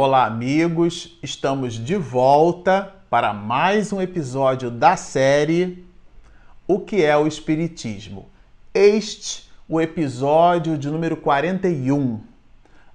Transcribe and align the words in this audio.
Olá, 0.00 0.26
amigos! 0.26 1.18
Estamos 1.20 1.74
de 1.74 1.96
volta 1.96 2.94
para 3.10 3.34
mais 3.34 3.92
um 3.92 4.00
episódio 4.00 4.70
da 4.70 4.96
série 4.96 5.84
O 6.68 6.78
que 6.78 7.02
é 7.02 7.16
o 7.16 7.26
Espiritismo? 7.26 8.28
Este, 8.72 9.50
o 9.68 9.80
episódio 9.80 10.78
de 10.78 10.88
número 10.88 11.16
41. 11.16 12.20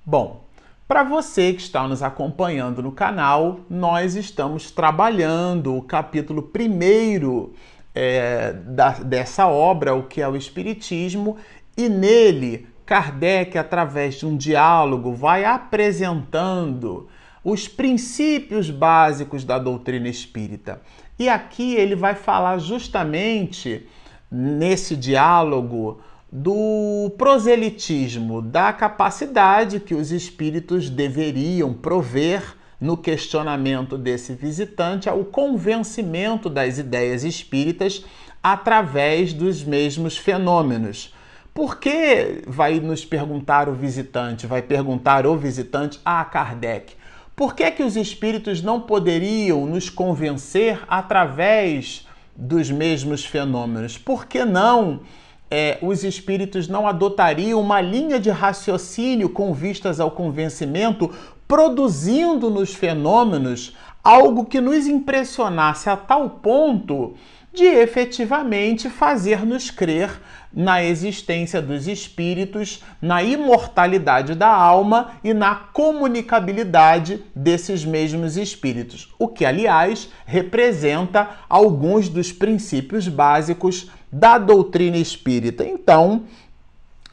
Bom, 0.05 0.45
para 0.87 1.03
você 1.03 1.51
que 1.51 1.61
está 1.61 1.85
nos 1.89 2.01
acompanhando 2.01 2.81
no 2.81 2.93
canal, 2.93 3.59
nós 3.69 4.15
estamos 4.15 4.71
trabalhando 4.71 5.75
o 5.75 5.81
capítulo 5.81 6.41
primeiro 6.41 7.53
é, 7.93 8.53
da, 8.53 8.91
dessa 8.91 9.45
obra, 9.45 9.93
O 9.93 10.03
que 10.03 10.21
é 10.21 10.27
o 10.29 10.37
Espiritismo, 10.37 11.35
e 11.75 11.89
nele 11.89 12.72
Kardec, 12.85 13.57
através 13.57 14.15
de 14.15 14.25
um 14.25 14.35
diálogo, 14.35 15.13
vai 15.13 15.45
apresentando 15.45 17.07
os 17.43 17.67
princípios 17.67 18.69
básicos 18.69 19.43
da 19.43 19.59
doutrina 19.59 20.07
espírita. 20.07 20.81
E 21.19 21.27
aqui 21.27 21.75
ele 21.75 21.95
vai 21.95 22.15
falar 22.15 22.57
justamente 22.57 23.85
nesse 24.31 24.95
diálogo 24.95 26.01
do 26.31 27.13
proselitismo, 27.17 28.41
da 28.41 28.73
capacidade 28.73 29.79
que 29.79 29.93
os 29.93 30.11
espíritos 30.11 30.89
deveriam 30.89 31.73
prover 31.73 32.55
no 32.81 32.97
questionamento 32.97 33.97
desse 33.97 34.33
visitante 34.33 35.07
ao 35.07 35.23
convencimento 35.23 36.49
das 36.49 36.79
ideias 36.79 37.23
espíritas 37.23 38.03
através 38.41 39.31
dos 39.31 39.63
mesmos 39.63 40.17
fenômenos. 40.17 41.13
Por 41.53 41.77
que 41.77 42.41
vai 42.47 42.79
nos 42.79 43.05
perguntar 43.05 43.69
o 43.69 43.73
visitante, 43.73 44.47
vai 44.47 44.63
perguntar 44.63 45.27
o 45.27 45.37
visitante 45.37 45.99
a 46.03 46.25
Kardec? 46.25 46.95
Por 47.35 47.53
que, 47.53 47.69
que 47.69 47.83
os 47.83 47.95
espíritos 47.95 48.63
não 48.63 48.81
poderiam 48.81 49.65
nos 49.67 49.87
convencer 49.87 50.81
através 50.87 52.07
dos 52.35 52.71
mesmos 52.71 53.23
fenômenos? 53.23 53.99
Por 53.99 54.25
que 54.25 54.43
não 54.43 55.01
é, 55.49 55.77
os 55.83 56.03
espíritos 56.03 56.67
não 56.67 56.87
adotariam 56.87 57.61
uma 57.61 57.79
linha 57.79 58.19
de 58.19 58.31
raciocínio 58.31 59.29
com 59.29 59.53
vistas 59.53 59.99
ao 59.99 60.09
convencimento, 60.09 61.11
produzindo 61.47 62.49
nos 62.49 62.73
fenômenos 62.73 63.75
algo 64.03 64.45
que 64.45 64.59
nos 64.59 64.87
impressionasse 64.87 65.87
a 65.87 65.95
tal 65.95 66.31
ponto 66.31 67.13
de 67.53 67.65
efetivamente 67.65 68.89
fazer-nos 68.89 69.69
crer 69.69 70.09
na 70.51 70.83
existência 70.83 71.61
dos 71.61 71.87
espíritos, 71.87 72.83
na 73.01 73.21
imortalidade 73.21 74.35
da 74.35 74.49
alma 74.49 75.13
e 75.23 75.33
na 75.33 75.55
comunicabilidade 75.55 77.23
desses 77.35 77.85
mesmos 77.85 78.37
espíritos, 78.37 79.13
o 79.19 79.27
que, 79.27 79.45
aliás, 79.45 80.09
representa 80.25 81.29
alguns 81.47 82.09
dos 82.09 82.31
princípios 82.31 83.07
básicos 83.07 83.89
da 84.11 84.37
doutrina 84.37 84.97
espírita. 84.97 85.63
Então, 85.63 86.23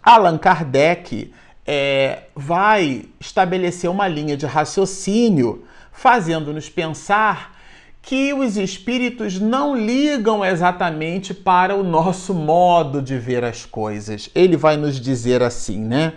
Allan 0.02 0.38
Kardec 0.38 1.32
é, 1.66 2.24
vai 2.34 3.04
estabelecer 3.18 3.90
uma 3.90 4.08
linha 4.08 4.36
de 4.36 4.46
raciocínio, 4.46 5.64
fazendo-nos 5.92 6.68
pensar 6.68 7.59
que 8.02 8.32
os 8.32 8.56
espíritos 8.56 9.38
não 9.38 9.76
ligam 9.76 10.44
exatamente 10.44 11.34
para 11.34 11.76
o 11.76 11.82
nosso 11.82 12.34
modo 12.34 13.02
de 13.02 13.18
ver 13.18 13.44
as 13.44 13.66
coisas. 13.66 14.30
Ele 14.34 14.56
vai 14.56 14.76
nos 14.76 15.00
dizer 15.00 15.42
assim, 15.42 15.78
né? 15.78 16.14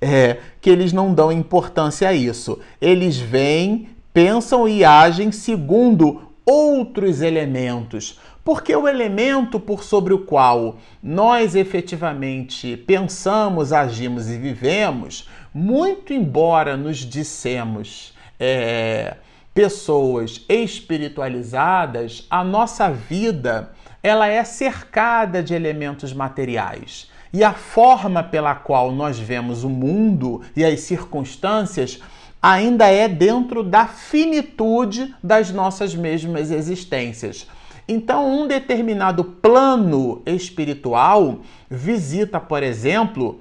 É, 0.00 0.38
que 0.60 0.68
eles 0.68 0.92
não 0.92 1.14
dão 1.14 1.32
importância 1.32 2.08
a 2.08 2.12
isso. 2.12 2.58
Eles 2.80 3.16
vêm, 3.16 3.88
pensam 4.12 4.68
e 4.68 4.84
agem 4.84 5.32
segundo 5.32 6.22
outros 6.44 7.22
elementos. 7.22 8.18
Porque 8.44 8.74
o 8.76 8.86
elemento 8.86 9.58
por 9.58 9.82
sobre 9.82 10.14
o 10.14 10.20
qual 10.20 10.76
nós 11.02 11.56
efetivamente 11.56 12.76
pensamos, 12.76 13.72
agimos 13.72 14.30
e 14.30 14.38
vivemos, 14.38 15.28
muito 15.52 16.12
embora 16.12 16.76
nos 16.76 16.98
dissemos. 16.98 18.14
É, 18.38 19.16
pessoas 19.56 20.44
espiritualizadas, 20.50 22.26
a 22.28 22.44
nossa 22.44 22.90
vida 22.90 23.70
ela 24.02 24.28
é 24.28 24.44
cercada 24.44 25.42
de 25.42 25.54
elementos 25.54 26.12
materiais. 26.12 27.10
E 27.32 27.42
a 27.42 27.54
forma 27.54 28.22
pela 28.22 28.54
qual 28.54 28.92
nós 28.92 29.18
vemos 29.18 29.64
o 29.64 29.70
mundo 29.70 30.42
e 30.54 30.62
as 30.62 30.80
circunstâncias 30.80 32.02
ainda 32.40 32.86
é 32.86 33.08
dentro 33.08 33.62
da 33.62 33.86
finitude 33.86 35.14
das 35.22 35.50
nossas 35.50 35.94
mesmas 35.94 36.50
existências. 36.50 37.48
Então, 37.88 38.30
um 38.42 38.46
determinado 38.46 39.24
plano 39.24 40.20
espiritual 40.26 41.40
visita, 41.70 42.38
por 42.38 42.62
exemplo, 42.62 43.40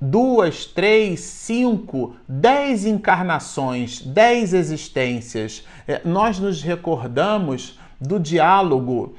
duas, 0.00 0.66
três, 0.66 1.20
cinco, 1.20 2.16
dez 2.28 2.84
encarnações, 2.84 4.00
dez 4.00 4.52
existências. 4.52 5.64
É, 5.86 6.00
nós 6.04 6.38
nos 6.38 6.62
recordamos 6.62 7.78
do 8.00 8.18
diálogo 8.18 9.14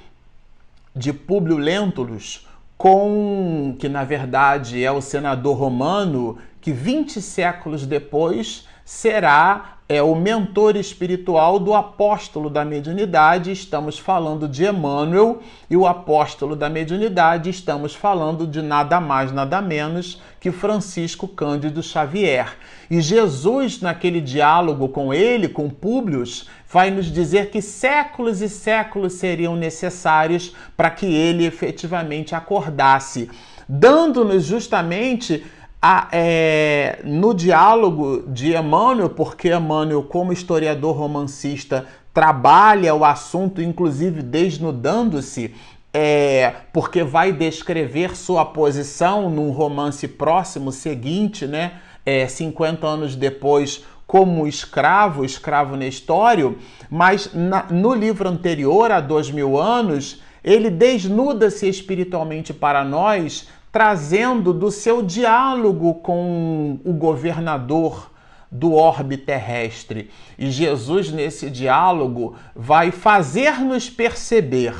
de 0.95 1.11
Públio 1.11 1.57
Lentulus 1.57 2.47
com, 2.77 3.75
que 3.79 3.87
na 3.87 4.03
verdade 4.03 4.83
é 4.83 4.91
o 4.91 5.01
senador 5.01 5.57
romano, 5.57 6.37
que 6.59 6.71
20 6.71 7.21
séculos 7.21 7.85
depois 7.85 8.67
será 8.83 9.74
é 9.87 10.01
o 10.01 10.15
mentor 10.15 10.75
espiritual 10.75 11.59
do 11.59 11.73
apóstolo 11.73 12.49
da 12.49 12.65
mediunidade. 12.65 13.51
Estamos 13.51 13.99
falando 13.99 14.47
de 14.47 14.65
Emmanuel 14.65 15.39
e 15.69 15.77
o 15.77 15.85
apóstolo 15.85 16.55
da 16.55 16.67
mediunidade. 16.67 17.51
Estamos 17.51 17.93
falando 17.93 18.47
de 18.47 18.63
nada 18.63 18.99
mais, 18.99 19.31
nada 19.31 19.61
menos 19.61 20.19
que 20.39 20.51
Francisco 20.51 21.27
Cândido 21.27 21.83
Xavier. 21.83 22.57
E 22.89 22.99
Jesus, 22.99 23.79
naquele 23.79 24.21
diálogo 24.21 24.89
com 24.89 25.13
ele, 25.13 25.47
com 25.47 25.69
Públio, 25.69 26.23
vai 26.67 26.89
nos 26.89 27.05
dizer 27.05 27.51
que 27.51 27.61
séculos 27.61 28.41
e 28.41 28.49
séculos 28.49 29.13
seriam 29.13 29.55
necessários 29.55 30.55
para 30.75 30.89
que 30.89 31.05
ele 31.05 31.45
efetivamente 31.45 32.33
acordasse, 32.33 33.29
dando-nos 33.69 34.45
justamente 34.45 35.45
a, 35.87 36.07
é, 36.11 36.97
no 37.03 37.31
diálogo 37.31 38.23
de 38.27 38.55
Emmanuel, 38.55 39.11
porque 39.11 39.53
Emmanuel, 39.53 40.01
como 40.01 40.33
historiador 40.33 40.97
romancista, 40.97 41.85
trabalha 42.11 42.95
o 42.95 43.05
assunto, 43.05 43.61
inclusive 43.61 44.23
desnudando-se, 44.23 45.53
é, 45.93 46.55
porque 46.73 47.03
vai 47.03 47.31
descrever 47.31 48.17
sua 48.17 48.43
posição 48.43 49.29
num 49.29 49.51
romance 49.51 50.07
próximo 50.07 50.71
seguinte, 50.71 51.45
né? 51.45 51.73
É, 52.03 52.27
50 52.27 52.87
anos 52.87 53.15
depois, 53.15 53.85
como 54.07 54.47
escravo, 54.47 55.23
escravo 55.23 55.75
Nestório, 55.75 56.57
mas 56.89 57.31
na, 57.31 57.67
no 57.69 57.93
livro 57.93 58.27
anterior, 58.27 58.91
há 58.91 58.99
dois 58.99 59.29
mil 59.29 59.55
anos, 59.55 60.19
ele 60.43 60.71
desnuda-se 60.71 61.69
espiritualmente 61.69 62.53
para 62.55 62.83
nós 62.83 63.47
trazendo 63.75 64.53
do 64.53 64.71
seu 64.71 65.01
diálogo 65.01 65.95
com 65.95 66.79
o 66.85 66.93
governador 66.93 68.09
do 68.49 68.71
orbe 68.71 69.17
terrestre. 69.17 70.09
E 70.39 70.49
Jesus, 70.49 71.11
nesse 71.11 71.49
diálogo, 71.49 72.37
vai 72.55 72.89
fazer-nos 72.89 73.89
perceber 73.89 74.73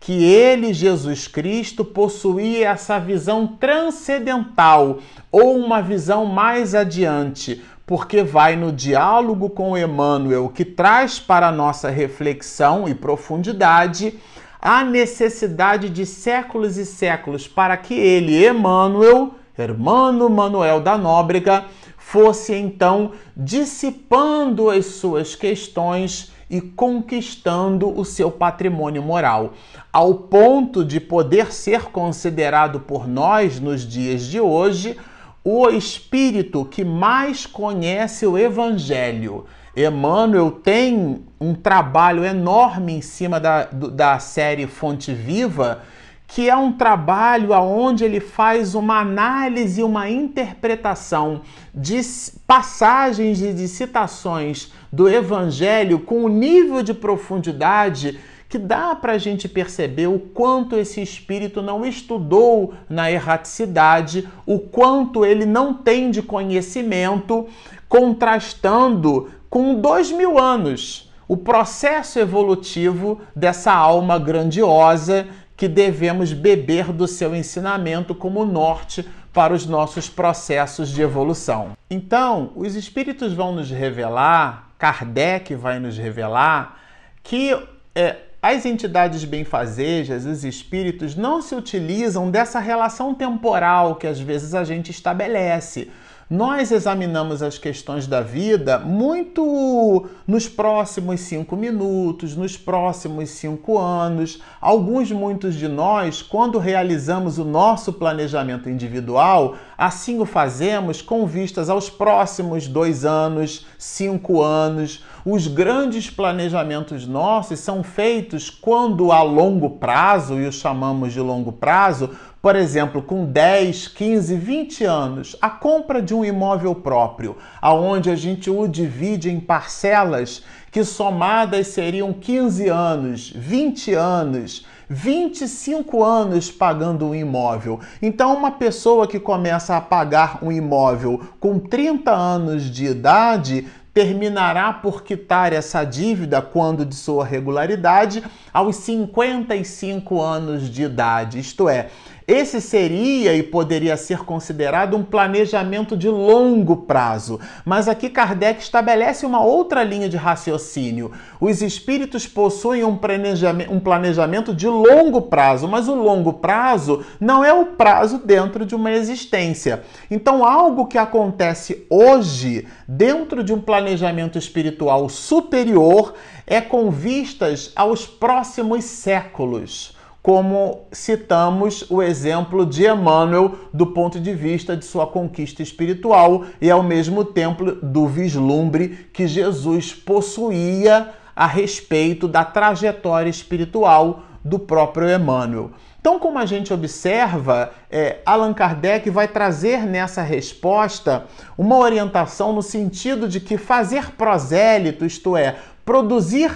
que 0.00 0.24
ele, 0.24 0.72
Jesus 0.72 1.28
Cristo, 1.28 1.84
possuía 1.84 2.70
essa 2.70 2.98
visão 2.98 3.46
transcendental 3.46 5.00
ou 5.30 5.58
uma 5.58 5.82
visão 5.82 6.24
mais 6.24 6.74
adiante, 6.74 7.62
porque 7.84 8.22
vai 8.22 8.56
no 8.56 8.72
diálogo 8.72 9.50
com 9.50 9.76
Emmanuel, 9.76 10.48
que 10.48 10.64
traz 10.64 11.20
para 11.20 11.52
nossa 11.52 11.90
reflexão 11.90 12.88
e 12.88 12.94
profundidade 12.94 14.18
a 14.60 14.84
necessidade 14.84 15.88
de 15.88 16.04
séculos 16.04 16.76
e 16.76 16.84
séculos 16.84 17.48
para 17.48 17.76
que 17.76 17.94
ele, 17.94 18.46
Emmanuel, 18.46 19.34
Hermano 19.56 20.28
Manuel 20.28 20.80
da 20.80 20.98
Nóbrega, 20.98 21.64
fosse 21.96 22.54
então 22.54 23.12
dissipando 23.36 24.68
as 24.68 24.86
suas 24.86 25.34
questões 25.34 26.32
e 26.48 26.60
conquistando 26.60 27.88
o 27.96 28.04
seu 28.04 28.30
patrimônio 28.30 29.02
moral, 29.02 29.52
ao 29.92 30.14
ponto 30.14 30.84
de 30.84 30.98
poder 30.98 31.52
ser 31.52 31.84
considerado 31.84 32.80
por 32.80 33.06
nós 33.06 33.60
nos 33.60 33.86
dias 33.86 34.22
de 34.22 34.40
hoje 34.40 34.96
o 35.44 35.68
espírito 35.70 36.64
que 36.64 36.84
mais 36.84 37.46
conhece 37.46 38.26
o 38.26 38.36
evangelho 38.36 39.46
Emmanuel 39.76 40.50
tem 40.50 41.24
um 41.40 41.54
trabalho 41.54 42.24
enorme 42.24 42.94
em 42.94 43.00
cima 43.00 43.38
da, 43.38 43.64
da 43.64 44.18
série 44.18 44.66
Fonte 44.66 45.12
Viva, 45.12 45.82
que 46.26 46.48
é 46.48 46.56
um 46.56 46.72
trabalho 46.72 47.52
onde 47.52 48.04
ele 48.04 48.20
faz 48.20 48.74
uma 48.74 49.00
análise, 49.00 49.82
uma 49.82 50.08
interpretação 50.08 51.42
de 51.74 52.00
passagens 52.46 53.42
e 53.42 53.52
de 53.52 53.66
citações 53.66 54.72
do 54.92 55.08
Evangelho 55.08 56.00
com 56.00 56.24
um 56.24 56.28
nível 56.28 56.82
de 56.82 56.94
profundidade 56.94 58.18
que 58.48 58.58
dá 58.58 58.96
para 58.96 59.12
a 59.12 59.18
gente 59.18 59.48
perceber 59.48 60.08
o 60.08 60.18
quanto 60.18 60.76
esse 60.76 61.00
espírito 61.00 61.62
não 61.62 61.86
estudou 61.86 62.74
na 62.88 63.10
erraticidade, 63.10 64.28
o 64.44 64.58
quanto 64.58 65.24
ele 65.24 65.46
não 65.46 65.72
tem 65.72 66.10
de 66.10 66.20
conhecimento, 66.20 67.46
contrastando 67.88 69.30
com 69.50 69.74
dois 69.74 70.12
mil 70.12 70.38
anos 70.38 71.12
o 71.26 71.36
processo 71.36 72.18
evolutivo 72.18 73.20
dessa 73.36 73.72
alma 73.72 74.18
grandiosa 74.18 75.28
que 75.56 75.68
devemos 75.68 76.32
beber 76.32 76.92
do 76.92 77.06
seu 77.06 77.36
ensinamento 77.36 78.14
como 78.14 78.44
norte 78.46 79.06
para 79.32 79.52
os 79.52 79.66
nossos 79.66 80.08
processos 80.08 80.88
de 80.88 81.02
evolução. 81.02 81.72
Então, 81.88 82.52
os 82.56 82.74
espíritos 82.74 83.32
vão 83.32 83.54
nos 83.54 83.70
revelar, 83.70 84.70
Kardec 84.78 85.54
vai 85.54 85.78
nos 85.78 85.96
revelar, 85.98 86.78
que 87.22 87.56
é, 87.94 88.16
as 88.42 88.64
entidades 88.64 89.24
benfazejas, 89.24 90.24
os 90.24 90.44
espíritos, 90.44 91.14
não 91.14 91.42
se 91.42 91.54
utilizam 91.54 92.30
dessa 92.30 92.58
relação 92.58 93.14
temporal 93.14 93.96
que 93.96 94.06
às 94.06 94.18
vezes 94.18 94.54
a 94.54 94.64
gente 94.64 94.90
estabelece 94.90 95.90
nós 96.30 96.70
examinamos 96.70 97.42
as 97.42 97.58
questões 97.58 98.06
da 98.06 98.20
vida 98.20 98.78
muito 98.78 100.06
nos 100.28 100.48
próximos 100.48 101.22
cinco 101.22 101.56
minutos, 101.56 102.36
nos 102.36 102.56
próximos 102.56 103.30
cinco 103.30 103.76
anos. 103.76 104.40
Alguns, 104.60 105.10
muitos 105.10 105.56
de 105.56 105.66
nós, 105.66 106.22
quando 106.22 106.56
realizamos 106.56 107.36
o 107.38 107.44
nosso 107.44 107.92
planejamento 107.92 108.70
individual, 108.70 109.56
assim 109.76 110.20
o 110.20 110.24
fazemos 110.24 111.02
com 111.02 111.26
vistas 111.26 111.68
aos 111.68 111.90
próximos 111.90 112.68
dois 112.68 113.04
anos, 113.04 113.66
cinco 113.76 114.40
anos. 114.40 115.04
Os 115.26 115.48
grandes 115.48 116.08
planejamentos 116.08 117.08
nossos 117.08 117.58
são 117.58 117.82
feitos 117.82 118.48
quando 118.48 119.10
a 119.10 119.20
longo 119.20 119.70
prazo, 119.70 120.38
e 120.38 120.46
os 120.46 120.54
chamamos 120.54 121.12
de 121.12 121.20
longo 121.20 121.50
prazo, 121.50 122.10
por 122.42 122.56
exemplo, 122.56 123.02
com 123.02 123.26
10, 123.26 123.88
15, 123.88 124.34
20 124.34 124.84
anos, 124.84 125.36
a 125.42 125.50
compra 125.50 126.00
de 126.00 126.14
um 126.14 126.24
imóvel 126.24 126.74
próprio, 126.74 127.36
aonde 127.60 128.10
a 128.10 128.16
gente 128.16 128.48
o 128.48 128.66
divide 128.66 129.30
em 129.30 129.38
parcelas 129.38 130.42
que 130.70 130.82
somadas 130.84 131.66
seriam 131.66 132.12
15 132.12 132.68
anos, 132.68 133.32
20 133.34 133.92
anos, 133.92 134.64
25 134.88 136.02
anos 136.02 136.50
pagando 136.50 137.08
um 137.08 137.14
imóvel. 137.14 137.78
Então, 138.00 138.34
uma 138.34 138.52
pessoa 138.52 139.06
que 139.06 139.20
começa 139.20 139.76
a 139.76 139.80
pagar 139.80 140.38
um 140.42 140.50
imóvel 140.50 141.20
com 141.38 141.58
30 141.58 142.10
anos 142.10 142.70
de 142.70 142.86
idade 142.86 143.66
terminará 143.92 144.72
por 144.72 145.02
quitar 145.02 145.52
essa 145.52 145.84
dívida 145.84 146.40
quando 146.40 146.86
de 146.86 146.94
sua 146.94 147.24
regularidade 147.24 148.22
aos 148.52 148.76
55 148.76 150.20
anos 150.20 150.70
de 150.70 150.84
idade. 150.84 151.40
Isto 151.40 151.68
é, 151.68 151.88
esse 152.26 152.60
seria 152.60 153.34
e 153.34 153.42
poderia 153.42 153.96
ser 153.96 154.20
considerado 154.20 154.96
um 154.96 155.02
planejamento 155.02 155.96
de 155.96 156.08
longo 156.08 156.76
prazo, 156.78 157.40
mas 157.64 157.88
aqui 157.88 158.08
Kardec 158.08 158.62
estabelece 158.62 159.26
uma 159.26 159.42
outra 159.42 159.82
linha 159.82 160.08
de 160.08 160.16
raciocínio. 160.16 161.12
Os 161.40 161.62
espíritos 161.62 162.26
possuem 162.26 162.84
um 162.84 162.96
planejamento, 162.96 164.54
de 164.54 164.66
longo 164.66 165.22
prazo, 165.22 165.66
mas 165.66 165.88
o 165.88 165.94
longo 165.94 166.34
prazo 166.34 167.04
não 167.18 167.44
é 167.44 167.52
o 167.52 167.66
prazo 167.66 168.18
dentro 168.18 168.64
de 168.64 168.74
uma 168.74 168.92
existência. 168.92 169.82
Então, 170.10 170.44
algo 170.44 170.86
que 170.86 170.98
acontece 170.98 171.86
hoje 171.90 172.66
dentro 172.86 173.42
de 173.42 173.52
um 173.52 173.60
planejamento 173.60 174.38
espiritual 174.38 175.08
superior 175.08 176.14
é 176.46 176.60
com 176.60 176.90
vistas 176.90 177.72
aos 177.74 178.06
próximos 178.06 178.84
séculos 178.84 179.99
como 180.22 180.82
citamos 180.92 181.84
o 181.90 182.02
exemplo 182.02 182.66
de 182.66 182.86
Emmanuel 182.86 183.54
do 183.72 183.86
ponto 183.86 184.20
de 184.20 184.34
vista 184.34 184.76
de 184.76 184.84
sua 184.84 185.06
conquista 185.06 185.62
espiritual 185.62 186.44
e 186.60 186.70
ao 186.70 186.82
mesmo 186.82 187.24
tempo 187.24 187.72
do 187.72 188.06
vislumbre 188.06 189.08
que 189.12 189.26
Jesus 189.26 189.94
possuía 189.94 191.10
a 191.34 191.46
respeito 191.46 192.28
da 192.28 192.44
trajetória 192.44 193.30
espiritual 193.30 194.24
do 194.44 194.58
próprio 194.58 195.08
Emmanuel. 195.08 195.70
Então, 196.00 196.18
como 196.18 196.38
a 196.38 196.46
gente 196.46 196.72
observa, 196.72 197.72
é, 197.90 198.20
Allan 198.24 198.54
Kardec 198.54 199.10
vai 199.10 199.28
trazer 199.28 199.84
nessa 199.84 200.22
resposta 200.22 201.26
uma 201.58 201.76
orientação 201.76 202.54
no 202.54 202.62
sentido 202.62 203.28
de 203.28 203.38
que 203.38 203.58
fazer 203.58 204.12
prosélito, 204.12 205.04
isto 205.04 205.36
é, 205.36 205.56
produzir 205.90 206.52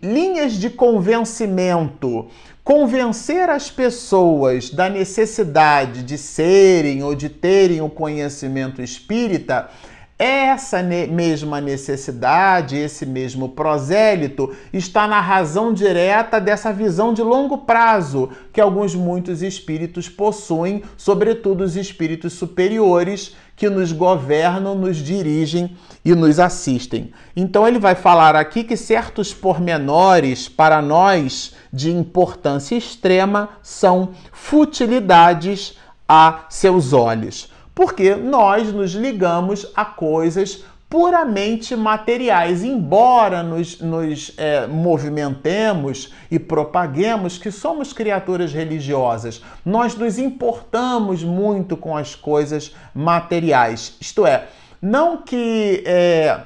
linhas 0.00 0.52
de 0.52 0.70
convencimento, 0.70 2.28
convencer 2.62 3.50
as 3.50 3.68
pessoas 3.68 4.70
da 4.70 4.88
necessidade 4.88 6.04
de 6.04 6.16
serem 6.16 7.02
ou 7.02 7.12
de 7.12 7.28
terem 7.28 7.80
o 7.80 7.90
conhecimento 7.90 8.80
espírita, 8.80 9.68
essa 10.16 10.84
mesma 10.84 11.60
necessidade, 11.60 12.76
esse 12.76 13.04
mesmo 13.04 13.48
prosélito, 13.48 14.54
está 14.72 15.08
na 15.08 15.20
razão 15.20 15.74
direta 15.74 16.40
dessa 16.40 16.72
visão 16.72 17.12
de 17.12 17.22
longo 17.22 17.58
prazo 17.58 18.30
que 18.52 18.60
alguns 18.60 18.94
muitos 18.94 19.42
espíritos 19.42 20.08
possuem, 20.08 20.84
sobretudo 20.96 21.64
os 21.64 21.74
espíritos 21.74 22.34
superiores 22.34 23.34
que 23.56 23.70
nos 23.70 23.90
governam, 23.90 24.74
nos 24.74 24.98
dirigem 24.98 25.76
e 26.04 26.14
nos 26.14 26.38
assistem. 26.38 27.10
Então 27.34 27.66
ele 27.66 27.78
vai 27.78 27.94
falar 27.94 28.36
aqui 28.36 28.62
que 28.62 28.76
certos 28.76 29.32
pormenores 29.32 30.48
para 30.48 30.82
nós 30.82 31.54
de 31.72 31.90
importância 31.90 32.76
extrema 32.76 33.48
são 33.62 34.10
futilidades 34.30 35.78
a 36.06 36.44
seus 36.50 36.92
olhos, 36.92 37.50
porque 37.74 38.14
nós 38.14 38.72
nos 38.72 38.92
ligamos 38.92 39.66
a 39.74 39.84
coisas 39.84 40.62
puramente 40.88 41.74
materiais, 41.74 42.62
embora 42.62 43.42
nos, 43.42 43.80
nos 43.80 44.32
é, 44.36 44.66
movimentemos 44.66 46.12
e 46.30 46.38
propaguemos 46.38 47.38
que 47.38 47.50
somos 47.50 47.92
criaturas 47.92 48.52
religiosas, 48.52 49.42
nós 49.64 49.96
nos 49.96 50.16
importamos 50.18 51.24
muito 51.24 51.76
com 51.76 51.96
as 51.96 52.14
coisas 52.14 52.74
materiais. 52.94 53.96
Isto 54.00 54.26
é, 54.26 54.46
não 54.80 55.18
que 55.18 55.82
é, 55.84 56.40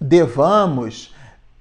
devamos 0.00 1.14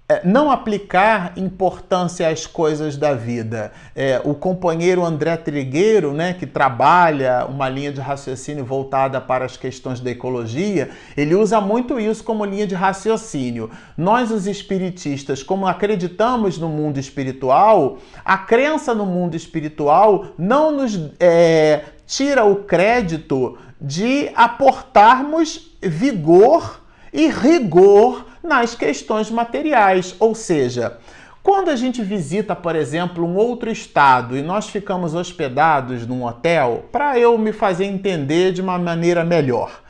é, 0.07 0.21
não 0.24 0.51
aplicar 0.51 1.33
importância 1.35 2.29
às 2.29 2.45
coisas 2.45 2.95
da 2.95 3.15
vida. 3.15 3.71
É, 3.95 4.21
o 4.24 4.35
companheiro 4.35 5.03
André 5.03 5.35
Trigueiro, 5.35 6.13
né, 6.13 6.33
que 6.33 6.45
trabalha 6.45 7.45
uma 7.50 7.67
linha 7.67 7.91
de 7.91 8.00
raciocínio 8.00 8.63
voltada 8.63 9.19
para 9.19 9.45
as 9.45 9.57
questões 9.57 10.00
da 10.00 10.12
ecologia, 10.12 10.91
ele 11.17 11.33
usa 11.33 11.59
muito 11.59 12.00
isso 12.00 12.24
como 12.24 12.45
linha 12.45 12.67
de 12.67 12.75
raciocínio. 12.75 13.71
Nós, 13.97 14.29
os 14.29 14.45
espiritistas, 14.45 15.41
como 15.41 15.65
acreditamos 15.65 16.59
no 16.59 16.69
mundo 16.69 17.00
espiritual, 17.00 17.97
a 18.24 18.38
crença 18.38 18.93
no 18.93 19.07
mundo 19.07 19.35
espiritual 19.35 20.27
não 20.38 20.71
nos 20.71 21.00
é, 21.19 21.81
tira 22.05 22.45
o 22.45 22.57
crédito 22.57 23.57
de 23.81 24.29
aportarmos 24.35 25.75
vigor 25.81 26.81
e 27.12 27.27
rigor 27.27 28.25
nas 28.45 28.75
questões 28.75 29.29
materiais, 29.29 30.15
ou 30.19 30.35
seja, 30.35 30.97
quando 31.41 31.69
a 31.69 31.75
gente 31.75 32.01
visita, 32.01 32.55
por 32.55 32.75
exemplo, 32.75 33.23
um 33.23 33.35
outro 33.35 33.69
estado 33.69 34.35
e 34.37 34.41
nós 34.41 34.67
ficamos 34.67 35.13
hospedados 35.13 36.07
num 36.07 36.25
hotel, 36.25 36.85
para 36.91 37.19
eu 37.19 37.37
me 37.37 37.51
fazer 37.51 37.85
entender 37.85 38.51
de 38.51 38.61
uma 38.61 38.79
maneira 38.79 39.23
melhor. 39.23 39.83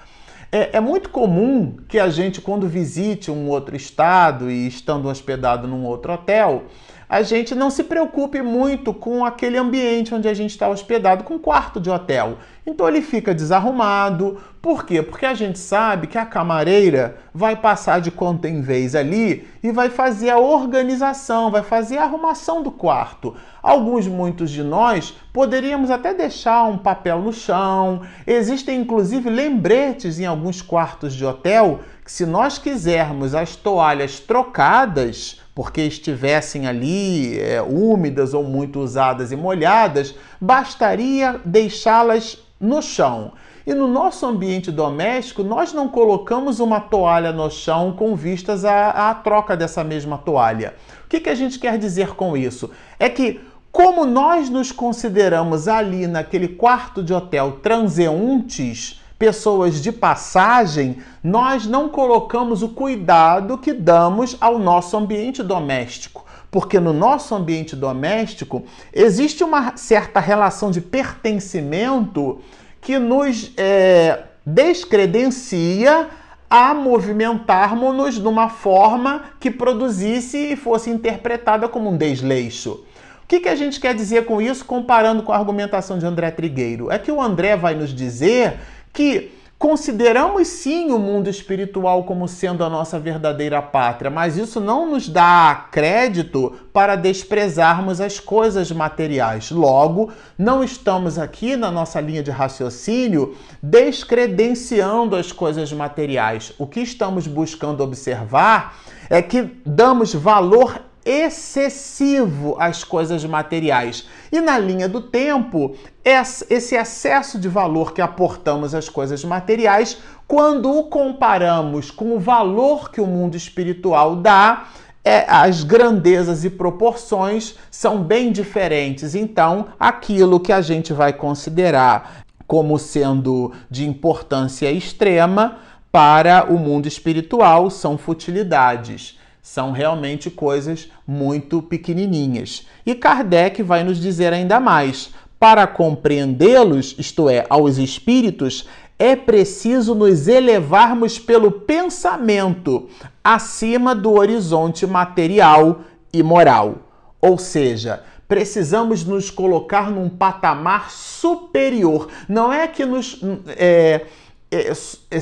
É, 0.51 0.77
é, 0.77 0.79
muito 0.79 1.09
comum 1.09 1.77
que 1.88 2.00
a 2.00 2.09
gente, 2.09 2.39
quando 2.39 2.67
visite 2.67 3.29
um 3.29 3.50
outro 3.50 3.75
estado 3.75 4.50
e 4.50 4.67
estando 4.67 5.07
hospedado 5.09 5.67
num 5.67 5.85
outro 5.85 6.13
hotel, 6.13 6.63
a 7.07 7.21
gente 7.21 7.53
não 7.53 7.69
se 7.69 7.83
preocupe 7.83 8.41
muito 8.41 8.93
com 8.93 9.24
aquele 9.24 9.57
ambiente 9.57 10.13
onde 10.13 10.27
a 10.27 10.33
gente 10.33 10.51
está 10.51 10.67
hospedado, 10.67 11.24
com 11.24 11.38
quarto 11.38 11.79
de 11.79 11.89
hotel. 11.89 12.38
Então 12.65 12.88
ele 12.88 13.01
fica 13.01 13.33
desarrumado. 13.33 14.39
Por 14.59 14.83
quê? 14.83 15.03
Porque 15.03 15.27
a 15.27 15.35
gente 15.35 15.59
sabe 15.59 16.07
que 16.07 16.17
a 16.17 16.25
camareira 16.25 17.17
vai 17.31 17.55
passar 17.55 18.01
de 18.01 18.09
conta 18.09 18.50
em 18.50 18.62
vez 18.62 18.95
ali 18.95 19.47
e 19.62 19.71
vai 19.71 19.89
fazer 19.89 20.31
a 20.31 20.39
organização, 20.39 21.51
vai 21.51 21.62
fazer 21.62 22.00
a 22.00 22.03
arrumação 22.03 22.63
do 22.63 22.71
quarto. 22.71 23.35
Alguns, 23.62 24.07
muitos 24.07 24.50
de 24.50 24.63
nós, 24.63 25.15
poderíamos 25.31 25.91
até 25.91 26.13
deixar 26.13 26.63
um 26.63 26.79
papel 26.79 27.21
no 27.21 27.31
chão. 27.31 28.01
Existem 28.25 28.81
inclusive 28.81 29.29
lembretes 29.29 30.19
em 30.19 30.25
alguns 30.25 30.62
quartos 30.63 31.13
de 31.13 31.24
hotel 31.24 31.81
que, 32.03 32.12
se 32.12 32.25
nós 32.25 32.57
quisermos 32.57 33.35
as 33.35 33.55
toalhas 33.55 34.19
trocadas, 34.19 35.44
porque 35.55 35.81
estivessem 35.81 36.67
ali 36.67 37.39
é, 37.39 37.62
úmidas 37.62 38.33
ou 38.33 38.43
muito 38.43 38.81
usadas 38.81 39.31
e 39.31 39.38
molhadas, 39.38 40.13
bastaria 40.39 41.39
deixá-las 41.45 42.38
no 42.59 42.81
chão. 42.81 43.31
E 43.65 43.74
no 43.74 43.88
nosso 43.88 44.25
ambiente 44.25 44.69
doméstico, 44.69 45.43
nós 45.43 45.74
não 45.74 45.88
colocamos 45.88 46.59
uma 46.59 46.79
toalha 46.81 47.31
no 47.31 47.50
chão 47.50 47.93
com 47.93 48.15
vistas 48.15 48.65
à, 48.65 49.09
à 49.09 49.15
troca 49.15 49.55
dessa 49.55 49.83
mesma 49.83 50.17
toalha. 50.17 50.75
O 51.05 51.07
que, 51.07 51.21
que 51.21 51.29
a 51.29 51.35
gente 51.35 51.57
quer 51.57 51.79
dizer 51.79 52.09
com 52.15 52.35
isso? 52.35 52.69
É 53.00 53.09
que, 53.09 53.39
como 53.71 54.05
nós 54.05 54.50
nos 54.50 54.71
consideramos 54.74 55.67
ali 55.69 56.05
naquele 56.05 56.50
quarto 56.50 57.01
de 57.01 57.13
hotel 57.13 57.53
transeuntes, 57.63 59.01
pessoas 59.17 59.81
de 59.81 59.91
passagem, 59.91 60.98
nós 61.24 61.65
não 61.65 61.89
colocamos 61.89 62.62
o 62.62 62.69
cuidado 62.69 63.57
que 63.57 63.74
damos 63.74 64.38
ao 64.41 64.60
nosso 64.60 64.98
ambiente 64.98 65.41
doméstico. 65.41 66.25
Porque 66.51 66.79
no 66.79 66.93
nosso 66.93 67.36
ambiente 67.36 67.75
doméstico 67.75 68.63
existe 68.93 69.43
uma 69.43 69.75
certa 69.75 70.19
relação 70.19 70.72
de 70.72 70.79
pertencimento 70.79 72.39
que 72.79 73.00
nos 73.00 73.51
é, 73.57 74.24
descredencia 74.45 76.07
a 76.50 76.74
movimentarmos-nos 76.74 78.15
de 78.15 78.27
uma 78.27 78.50
forma 78.50 79.24
que 79.39 79.50
produzisse 79.50 80.38
e 80.38 80.55
fosse 80.55 80.89
interpretada 80.89 81.67
como 81.67 81.89
um 81.89 81.98
desleixo. 81.98 82.86
O 83.24 83.27
que, 83.27 83.39
que 83.39 83.50
a 83.50 83.55
gente 83.55 83.79
quer 83.79 83.95
dizer 83.95 84.25
com 84.25 84.39
isso, 84.39 84.63
comparando 84.63 85.24
com 85.24 85.31
a 85.34 85.38
argumentação 85.38 85.98
de 85.98 86.05
André 86.05 86.29
Trigueiro? 86.29 86.91
É 86.91 87.00
que 87.00 87.12
o 87.12 87.19
André 87.19 87.57
vai 87.57 87.74
nos 87.74 87.91
dizer 87.93 88.60
que 88.95 89.35
consideramos 89.59 90.47
sim 90.47 90.91
o 90.91 90.99
mundo 90.99 91.29
espiritual 91.29 92.03
como 92.03 92.27
sendo 92.27 92.63
a 92.63 92.69
nossa 92.69 92.99
verdadeira 92.99 93.61
pátria, 93.61 94.09
mas 94.09 94.37
isso 94.37 94.59
não 94.59 94.89
nos 94.89 95.09
dá 95.09 95.67
crédito 95.71 96.53
para 96.71 96.95
desprezarmos 96.95 97.99
as 97.99 98.19
coisas 98.19 98.71
materiais. 98.71 99.51
Logo, 99.51 100.11
não 100.37 100.63
estamos 100.63 101.17
aqui 101.17 101.55
na 101.55 101.71
nossa 101.71 101.99
linha 101.99 102.23
de 102.23 102.31
raciocínio 102.31 103.35
descredenciando 103.61 105.15
as 105.15 105.31
coisas 105.31 105.71
materiais. 105.73 106.53
O 106.57 106.65
que 106.65 106.79
estamos 106.79 107.27
buscando 107.27 107.83
observar 107.83 108.77
é 109.09 109.21
que 109.21 109.57
damos 109.65 110.13
valor 110.13 110.79
excessivo 111.05 112.55
às 112.59 112.83
coisas 112.83 113.24
materiais. 113.24 114.07
E 114.31 114.41
na 114.41 114.57
linha 114.57 114.89
do 114.89 115.00
tempo, 115.00 115.75
esse 116.03 116.75
excesso 116.75 117.38
de 117.38 117.47
valor 117.47 117.93
que 117.93 118.01
aportamos 118.01 118.74
às 118.74 118.89
coisas 118.89 119.24
materiais, 119.24 119.97
quando 120.27 120.75
o 120.75 120.85
comparamos 120.85 121.91
com 121.91 122.15
o 122.15 122.19
valor 122.19 122.91
que 122.91 123.00
o 123.00 123.05
mundo 123.05 123.38
espiritual 123.38 124.15
dá, 124.15 124.65
é, 125.03 125.24
as 125.29 125.63
grandezas 125.63 126.43
e 126.43 126.50
proporções 126.50 127.55
são 127.69 128.01
bem 128.01 128.31
diferentes. 128.31 129.13
Então, 129.13 129.67
aquilo 129.79 130.39
que 130.39 130.51
a 130.51 130.62
gente 130.62 130.91
vai 130.91 131.13
considerar 131.13 132.25
como 132.47 132.79
sendo 132.79 133.51
de 133.69 133.88
importância 133.88 134.71
extrema 134.71 135.59
para 135.91 136.51
o 136.51 136.57
mundo 136.57 136.88
espiritual 136.88 137.69
são 137.69 137.97
futilidades 137.97 139.14
são 139.45 139.71
realmente 139.71 140.31
coisas 140.31 140.89
muito 141.05 141.61
pequenininhas. 141.61 142.65
E 142.83 142.95
Kardec 142.95 143.61
vai 143.61 143.83
nos 143.83 143.99
dizer 143.99 144.33
ainda 144.33 144.59
mais: 144.59 145.13
para 145.39 145.67
compreendê-los, 145.67 146.95
isto 146.97 147.29
é, 147.29 147.45
aos 147.47 147.77
espíritos, 147.77 148.67
é 148.97 149.15
preciso 149.15 149.93
nos 149.93 150.27
elevarmos 150.27 151.19
pelo 151.19 151.51
pensamento 151.51 152.89
acima 153.23 153.93
do 153.93 154.13
horizonte 154.13 154.87
material 154.87 155.81
e 156.11 156.23
moral. 156.23 156.77
Ou 157.21 157.37
seja, 157.37 158.01
precisamos 158.27 159.05
nos 159.05 159.29
colocar 159.29 159.91
num 159.91 160.09
patamar 160.09 160.89
superior. 160.89 162.09
Não 162.27 162.51
é 162.51 162.67
que 162.67 162.83
nos. 162.83 163.21
É, 163.49 164.07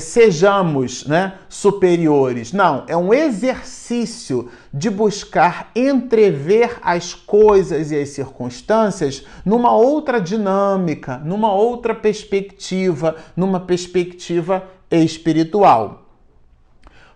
sejamos 0.00 1.06
né, 1.06 1.38
superiores. 1.48 2.52
Não, 2.52 2.84
é 2.86 2.96
um 2.96 3.14
exercício 3.14 4.50
de 4.72 4.90
buscar 4.90 5.70
entrever 5.74 6.78
as 6.82 7.14
coisas 7.14 7.90
e 7.90 7.98
as 7.98 8.10
circunstâncias 8.10 9.24
numa 9.44 9.74
outra 9.74 10.20
dinâmica, 10.20 11.18
numa 11.18 11.52
outra 11.52 11.94
perspectiva, 11.94 13.16
numa 13.36 13.60
perspectiva 13.60 14.64
espiritual. 14.90 16.08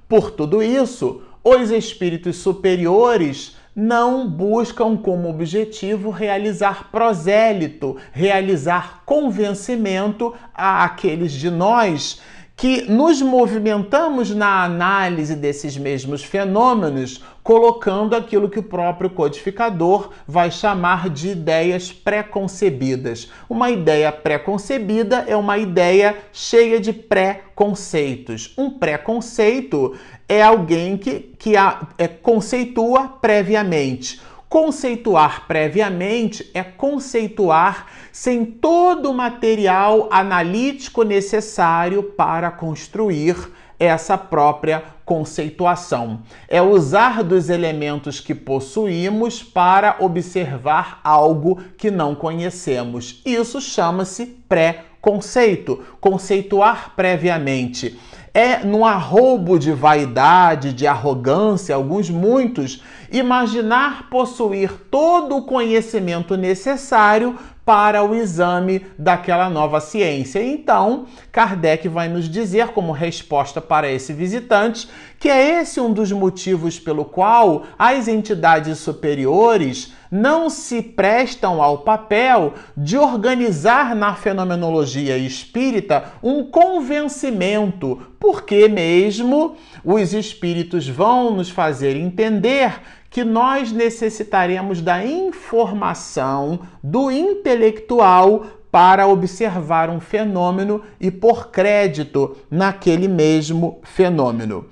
Por 0.08 0.30
tudo 0.30 0.62
isso, 0.62 1.22
os 1.44 1.70
espíritos 1.70 2.36
superiores 2.36 3.57
não 3.80 4.28
buscam 4.28 4.96
como 4.96 5.30
objetivo 5.30 6.10
realizar 6.10 6.90
prosélito, 6.90 7.96
realizar 8.10 9.04
convencimento 9.06 10.34
a 10.52 10.82
aqueles 10.82 11.30
de 11.30 11.48
nós 11.48 12.20
que 12.56 12.90
nos 12.90 13.22
movimentamos 13.22 14.34
na 14.34 14.64
análise 14.64 15.36
desses 15.36 15.76
mesmos 15.76 16.24
fenômenos, 16.24 17.22
colocando 17.40 18.16
aquilo 18.16 18.50
que 18.50 18.58
o 18.58 18.64
próprio 18.64 19.10
codificador 19.10 20.10
vai 20.26 20.50
chamar 20.50 21.08
de 21.08 21.28
ideias 21.28 21.92
pré-concebidas. 21.92 23.30
Uma 23.48 23.70
ideia 23.70 24.10
pré-concebida 24.10 25.24
é 25.28 25.36
uma 25.36 25.56
ideia 25.56 26.16
cheia 26.32 26.80
de 26.80 26.92
pré-conceitos. 26.92 28.52
Um 28.58 28.70
pré-conceito 28.70 29.96
é 30.28 30.42
alguém 30.42 30.96
que, 30.96 31.20
que 31.38 31.56
a, 31.56 31.88
é, 31.96 32.06
conceitua 32.06 33.08
previamente. 33.08 34.20
Conceituar 34.48 35.46
previamente 35.46 36.50
é 36.54 36.62
conceituar 36.62 37.86
sem 38.12 38.44
todo 38.44 39.10
o 39.10 39.14
material 39.14 40.08
analítico 40.10 41.02
necessário 41.02 42.02
para 42.02 42.50
construir 42.50 43.36
essa 43.78 44.18
própria 44.18 44.82
conceituação. 45.04 46.22
É 46.48 46.60
usar 46.60 47.22
dos 47.22 47.48
elementos 47.48 48.20
que 48.20 48.34
possuímos 48.34 49.42
para 49.42 49.96
observar 50.00 51.00
algo 51.04 51.62
que 51.76 51.90
não 51.90 52.14
conhecemos. 52.14 53.22
Isso 53.24 53.60
chama-se 53.60 54.26
pré-conceito, 54.48 55.84
conceituar 56.00 56.94
previamente 56.96 57.98
é 58.38 58.64
no 58.64 58.84
arrobo 58.84 59.58
de 59.58 59.72
vaidade, 59.72 60.72
de 60.72 60.86
arrogância, 60.86 61.74
alguns 61.74 62.08
muitos, 62.08 62.80
imaginar 63.10 64.08
possuir 64.08 64.70
todo 64.88 65.38
o 65.38 65.42
conhecimento 65.42 66.36
necessário 66.36 67.36
para 67.64 68.00
o 68.04 68.14
exame 68.14 68.86
daquela 68.96 69.50
nova 69.50 69.80
ciência. 69.80 70.40
Então, 70.40 71.06
Kardec 71.32 71.88
vai 71.88 72.08
nos 72.08 72.28
dizer, 72.28 72.68
como 72.68 72.92
resposta 72.92 73.60
para 73.60 73.90
esse 73.90 74.12
visitante, 74.12 74.88
que 75.18 75.28
é 75.28 75.60
esse 75.60 75.80
um 75.80 75.92
dos 75.92 76.12
motivos 76.12 76.78
pelo 76.78 77.04
qual 77.04 77.64
as 77.78 78.06
entidades 78.06 78.78
superiores 78.78 79.92
não 80.10 80.48
se 80.48 80.80
prestam 80.80 81.62
ao 81.62 81.78
papel 81.78 82.54
de 82.76 82.96
organizar 82.96 83.94
na 83.94 84.14
fenomenologia 84.14 85.18
espírita 85.18 86.12
um 86.22 86.44
convencimento, 86.44 88.00
porque 88.18 88.68
mesmo 88.68 89.56
os 89.84 90.14
espíritos 90.14 90.88
vão 90.88 91.32
nos 91.32 91.50
fazer 91.50 91.96
entender 91.96 92.80
que 93.10 93.24
nós 93.24 93.72
necessitaremos 93.72 94.80
da 94.80 95.04
informação 95.04 96.60
do 96.82 97.10
intelectual 97.10 98.46
para 98.70 99.06
observar 99.06 99.88
um 99.88 99.98
fenômeno 99.98 100.82
e 101.00 101.10
por 101.10 101.50
crédito 101.50 102.36
naquele 102.50 103.08
mesmo 103.08 103.80
fenômeno. 103.82 104.66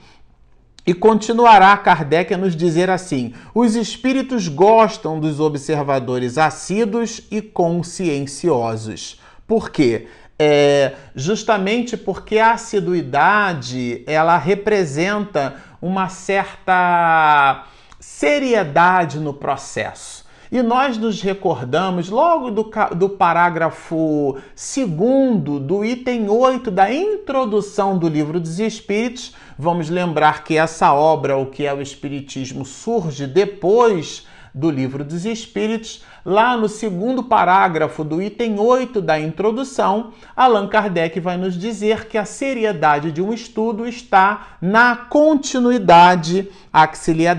E 0.87 0.95
continuará 0.95 1.77
Kardec 1.77 2.33
a 2.33 2.39
nos 2.39 2.55
dizer 2.55 2.89
assim: 2.91 3.35
os 3.55 3.75
espíritos 3.75 4.47
gostam 4.47 5.19
dos 5.19 5.41
observadores 5.41 6.39
assíduos 6.39 7.23
e 7.31 7.43
conscienciosos. 7.43 9.21
Por 9.47 9.71
quê? 9.71 10.07
É, 10.39 10.93
justamente 11.15 11.97
porque 11.97 12.39
a 12.39 12.53
assiduidade 12.53 14.05
ela 14.07 14.37
representa 14.37 15.57
uma 15.81 16.09
certa 16.09 17.65
seriedade 17.99 19.19
no 19.19 19.33
processo. 19.33 20.26
E 20.51 20.63
nós 20.63 20.97
nos 20.97 21.21
recordamos 21.21 22.09
logo 22.09 22.51
do, 22.51 22.71
do 22.95 23.09
parágrafo 23.09 24.39
2 24.55 25.61
do 25.61 25.85
item 25.85 26.29
8 26.29 26.71
da 26.71 26.93
introdução 26.93 27.99
do 27.99 28.09
Livro 28.09 28.39
dos 28.39 28.61
Espíritos. 28.61 29.35
Vamos 29.59 29.91
lembrar 29.91 30.45
que 30.45 30.57
essa 30.57 30.93
obra, 30.93 31.37
o 31.37 31.47
que 31.47 31.67
é 31.67 31.75
o 31.75 31.83
Espiritismo, 31.83 32.65
surge 32.65 33.27
depois 33.27 34.25
do 34.57 34.71
Livro 34.71 35.05
dos 35.05 35.27
Espíritos, 35.27 36.03
lá 36.25 36.57
no 36.57 36.67
segundo 36.67 37.23
parágrafo 37.23 38.03
do 38.03 38.23
item 38.23 38.59
8 38.59 39.03
da 39.03 39.21
introdução, 39.21 40.15
Allan 40.35 40.67
Kardec 40.67 41.21
vai 41.21 41.37
nos 41.37 41.59
dizer 41.59 42.09
que 42.09 42.17
a 42.17 42.25
seriedade 42.25 43.13
de 43.13 43.21
um 43.21 43.35
estudo 43.35 43.87
está 43.87 44.57
na 44.59 44.97
continuidade 44.97 46.49
a 46.73 46.87
que 46.87 46.97
se 46.97 47.13
lhe 47.13 47.27
é. 47.27 47.37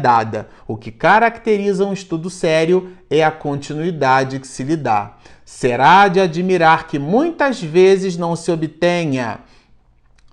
O 0.67 0.77
que 0.77 0.91
caracteriza 0.91 1.83
um 1.83 1.91
estudo 1.91 2.29
sério 2.29 2.95
é 3.09 3.23
a 3.23 3.31
continuidade 3.31 4.39
que 4.39 4.47
se 4.47 4.61
lhe 4.61 4.77
dá. 4.77 5.13
Será 5.43 6.07
de 6.07 6.19
admirar 6.19 6.85
que 6.85 6.99
muitas 6.99 7.59
vezes 7.59 8.15
não 8.15 8.35
se 8.35 8.51
obtenha 8.51 9.39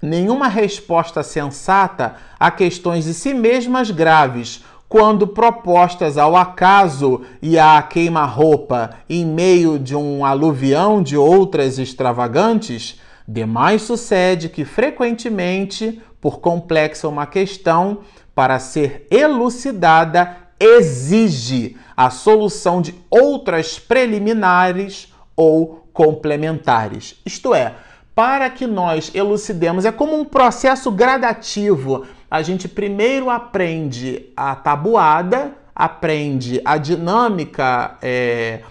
nenhuma 0.02 0.48
resposta 0.48 1.22
sensata 1.22 2.16
a 2.38 2.50
questões 2.50 3.06
de 3.06 3.14
si 3.14 3.32
mesmas 3.32 3.90
graves, 3.90 4.62
quando 4.88 5.26
propostas 5.26 6.16
ao 6.16 6.36
acaso 6.36 7.22
e 7.42 7.58
à 7.58 7.82
queima-roupa 7.82 8.90
em 9.08 9.24
meio 9.24 9.78
de 9.78 9.96
um 9.96 10.24
aluvião 10.24 11.02
de 11.02 11.16
outras 11.16 11.78
extravagantes, 11.78 13.00
demais 13.26 13.82
sucede 13.82 14.48
que 14.48 14.64
frequentemente, 14.64 16.00
por 16.20 16.40
complexa 16.40 17.08
uma 17.08 17.26
questão, 17.26 18.00
para 18.34 18.58
ser 18.58 19.06
elucidada, 19.10 20.36
exige 20.60 21.76
a 21.96 22.10
solução 22.10 22.80
de 22.80 22.94
outras 23.10 23.78
preliminares 23.78 25.12
ou 25.36 25.88
complementares. 25.92 27.20
Isto 27.24 27.54
é, 27.54 27.74
para 28.14 28.48
que 28.50 28.66
nós 28.66 29.10
elucidemos, 29.14 29.84
é 29.84 29.92
como 29.92 30.16
um 30.16 30.24
processo 30.24 30.90
gradativo. 30.90 32.06
A 32.34 32.42
gente 32.42 32.66
primeiro 32.66 33.30
aprende 33.30 34.26
a 34.36 34.56
tabuada, 34.56 35.52
aprende 35.72 36.60
a 36.64 36.76
dinâmica 36.76 37.96
é, 38.02 38.62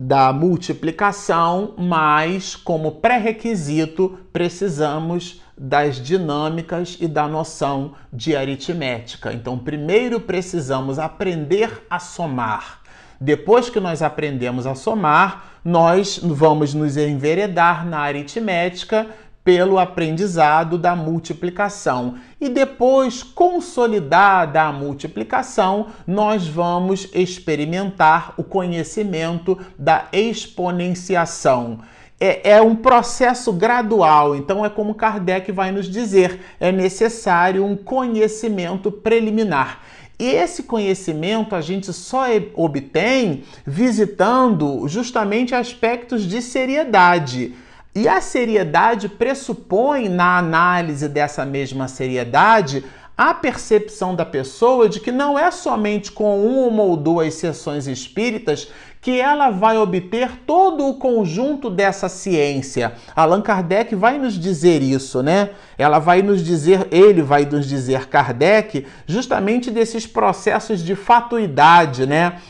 da 0.00 0.32
multiplicação, 0.32 1.74
mas 1.76 2.56
como 2.56 2.92
pré-requisito 2.92 4.18
precisamos 4.32 5.42
das 5.54 5.96
dinâmicas 5.96 6.96
e 6.98 7.06
da 7.06 7.28
noção 7.28 7.92
de 8.10 8.34
aritmética. 8.34 9.34
Então, 9.34 9.58
primeiro 9.58 10.18
precisamos 10.18 10.98
aprender 10.98 11.84
a 11.90 11.98
somar. 11.98 12.80
Depois 13.20 13.68
que 13.68 13.80
nós 13.80 14.00
aprendemos 14.00 14.66
a 14.66 14.74
somar, 14.74 15.58
nós 15.62 16.18
vamos 16.22 16.72
nos 16.72 16.96
enveredar 16.96 17.84
na 17.86 17.98
aritmética 17.98 19.08
pelo 19.46 19.78
aprendizado 19.78 20.76
da 20.76 20.96
multiplicação. 20.96 22.16
E 22.40 22.48
depois, 22.48 23.22
consolidada 23.22 24.60
a 24.60 24.72
multiplicação, 24.72 25.86
nós 26.04 26.48
vamos 26.48 27.08
experimentar 27.14 28.34
o 28.36 28.42
conhecimento 28.42 29.56
da 29.78 30.08
exponenciação. 30.12 31.78
É, 32.18 32.54
é, 32.54 32.60
um 32.60 32.74
processo 32.74 33.52
gradual, 33.52 34.34
então 34.34 34.66
é 34.66 34.68
como 34.68 34.96
Kardec 34.96 35.52
vai 35.52 35.70
nos 35.70 35.88
dizer: 35.88 36.40
é 36.58 36.72
necessário 36.72 37.64
um 37.64 37.76
conhecimento 37.76 38.90
preliminar. 38.90 39.80
E 40.18 40.24
esse 40.24 40.64
conhecimento 40.64 41.54
a 41.54 41.60
gente 41.60 41.92
só 41.92 42.24
obtém 42.54 43.44
visitando 43.64 44.88
justamente 44.88 45.54
aspectos 45.54 46.24
de 46.24 46.42
seriedade. 46.42 47.54
E 47.96 48.06
a 48.06 48.20
seriedade 48.20 49.08
pressupõe, 49.08 50.06
na 50.06 50.36
análise 50.36 51.08
dessa 51.08 51.46
mesma 51.46 51.88
seriedade, 51.88 52.84
a 53.16 53.32
percepção 53.32 54.14
da 54.14 54.26
pessoa 54.26 54.86
de 54.86 55.00
que 55.00 55.10
não 55.10 55.38
é 55.38 55.50
somente 55.50 56.12
com 56.12 56.44
uma 56.44 56.82
ou 56.82 56.94
duas 56.94 57.32
sessões 57.32 57.86
espíritas 57.86 58.70
que 59.00 59.18
ela 59.18 59.48
vai 59.48 59.78
obter 59.78 60.30
todo 60.46 60.86
o 60.86 60.98
conjunto 60.98 61.70
dessa 61.70 62.06
ciência. 62.06 62.92
Allan 63.14 63.40
Kardec 63.40 63.94
vai 63.94 64.18
nos 64.18 64.34
dizer 64.34 64.82
isso, 64.82 65.22
né? 65.22 65.52
Ela 65.78 65.98
vai 65.98 66.20
nos 66.20 66.44
dizer, 66.44 66.88
ele 66.90 67.22
vai 67.22 67.46
nos 67.46 67.66
dizer 67.66 68.08
Kardec, 68.08 68.86
justamente 69.06 69.70
desses 69.70 70.06
processos 70.06 70.84
de 70.84 70.94
fatuidade, 70.94 72.04
né? 72.04 72.42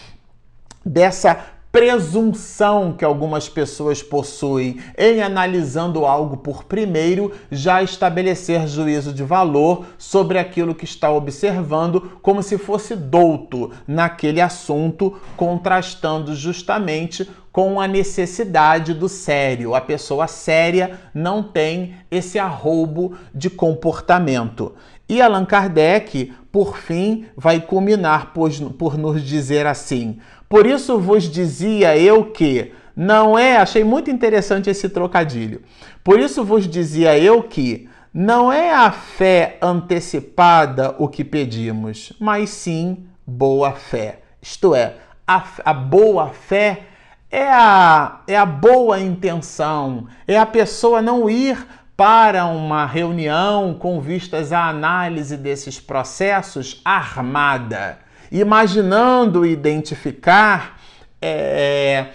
Dessa 0.85 1.56
presunção 1.77 2.95
que 2.95 3.05
algumas 3.05 3.51
pessoas 3.51 4.03
possuem 4.03 4.81
em 4.97 5.21
analisando 5.21 6.07
algo 6.07 6.39
por 6.39 6.65
primeiro 6.65 7.33
já 7.51 7.83
estabelecer 7.83 8.67
juízo 8.67 9.13
de 9.13 9.23
valor 9.23 9.85
sobre 9.99 10.39
aquilo 10.39 10.75
que 10.75 10.87
está 10.87 11.11
observando, 11.11 12.19
como 12.23 12.43
se 12.43 12.57
fosse 12.57 12.97
douto 12.97 13.73
naquele 13.87 14.41
assunto, 14.41 15.21
contrastando 15.37 16.35
justamente 16.35 17.29
com 17.53 17.79
a 17.79 17.87
necessidade 17.87 18.95
do 18.95 19.07
sério. 19.07 19.75
A 19.75 19.81
pessoa 19.83 20.27
séria 20.27 20.99
não 21.13 21.43
tem 21.43 21.95
esse 22.11 22.39
arroubo 22.39 23.19
de 23.35 23.51
comportamento. 23.51 24.75
E 25.09 25.23
Allan 25.23 25.45
Kardec, 25.45 26.33
por 26.51 26.77
fim, 26.77 27.27
vai 27.37 27.61
culminar 27.61 28.33
por, 28.33 28.51
por 28.73 28.99
nos 28.99 29.23
dizer 29.23 29.65
assim: 29.65 30.19
por 30.49 30.67
isso 30.67 30.99
vos 30.99 31.25
dizia 31.25 31.97
eu 31.99 32.27
que 32.27 32.73
não 32.97 33.39
é, 33.39 33.57
achei 33.57 33.85
muito 33.85 34.11
interessante 34.11 34.71
esse 34.71 34.89
trocadilho. 34.89 35.61
Por 36.03 36.19
isso 36.19 36.45
vos 36.45 36.67
dizia 36.67 37.19
eu 37.19 37.43
que 37.43 37.89
não 38.15 38.51
é 38.51 38.73
a 38.73 38.91
fé 38.91 39.59
antecipada 39.61 40.95
o 40.99 41.09
que 41.09 41.23
pedimos, 41.23 42.13
mas 42.19 42.49
sim 42.49 43.05
boa 43.27 43.73
fé. 43.73 44.21
Isto 44.41 44.75
é, 44.75 44.95
a, 45.27 45.45
a 45.65 45.75
boa 45.75 46.29
fé 46.29 46.85
é 47.31 47.49
a, 47.49 48.21
é 48.27 48.37
a 48.37 48.47
boa 48.47 49.01
intenção, 49.01 50.07
é 50.27 50.39
a 50.39 50.47
pessoa 50.47 51.03
não 51.03 51.29
ir 51.29 51.67
para 51.97 52.47
uma 52.47 52.87
reunião 52.87 53.75
com 53.75 54.01
vistas 54.01 54.53
à 54.53 54.69
análise 54.69 55.37
desses 55.37 55.81
processos 55.81 56.81
armada 56.85 58.06
imaginando 58.31 59.47
identificar 59.47 60.79
é, 61.21 62.07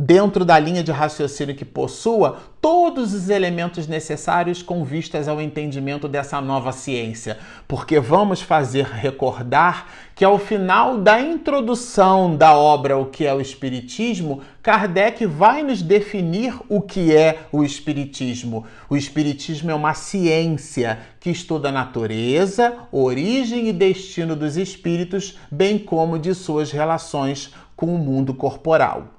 dentro 0.00 0.44
da 0.44 0.56
linha 0.60 0.84
de 0.84 0.92
raciocínio 0.92 1.56
que 1.56 1.64
possua 1.64 2.36
todos 2.60 3.12
os 3.12 3.28
elementos 3.28 3.88
necessários 3.88 4.62
com 4.62 4.84
vistas 4.84 5.26
ao 5.26 5.40
entendimento 5.40 6.06
dessa 6.06 6.40
nova 6.40 6.70
ciência, 6.70 7.36
porque 7.66 7.98
vamos 7.98 8.40
fazer 8.40 8.84
recordar 8.84 9.88
que 10.14 10.24
ao 10.24 10.38
final 10.38 10.98
da 10.98 11.20
introdução 11.20 12.36
da 12.36 12.56
obra 12.56 12.96
O 12.96 13.06
que 13.06 13.26
é 13.26 13.34
o 13.34 13.40
Espiritismo, 13.40 14.40
Kardec 14.62 15.26
vai 15.26 15.64
nos 15.64 15.82
definir 15.82 16.54
o 16.68 16.80
que 16.80 17.12
é 17.12 17.40
o 17.50 17.64
Espiritismo. 17.64 18.64
O 18.88 18.96
Espiritismo 18.96 19.72
é 19.72 19.74
uma 19.74 19.94
ciência 19.94 21.00
que 21.18 21.30
estuda 21.30 21.70
a 21.70 21.72
natureza, 21.72 22.72
origem 22.92 23.68
e 23.68 23.72
destino 23.72 24.36
dos 24.36 24.56
espíritos, 24.56 25.36
bem 25.50 25.76
como 25.76 26.20
de 26.20 26.32
suas 26.36 26.70
relações 26.70 27.52
com 27.74 27.92
o 27.92 27.98
mundo 27.98 28.32
corporal. 28.32 29.17